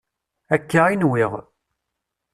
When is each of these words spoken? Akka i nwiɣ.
Akka 0.55 0.81
i 0.93 0.95
nwiɣ. 0.97 1.33